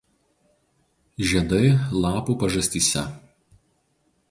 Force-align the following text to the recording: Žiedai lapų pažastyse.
Žiedai 1.31 1.69
lapų 2.05 2.37
pažastyse. 2.47 3.07